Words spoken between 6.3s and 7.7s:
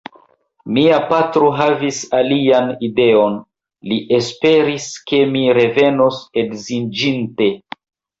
edziĝinte.